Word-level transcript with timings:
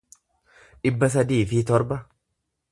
dhibba 0.87 1.11
sadii 1.17 1.43
fi 1.53 1.63
torba 1.73 2.03